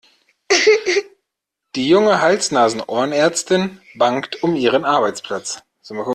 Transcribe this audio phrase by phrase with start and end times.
[1.75, 5.61] Die junge Hals-Nasen-Ohren-Ärztin bangt um ihren Arbeitsplatz.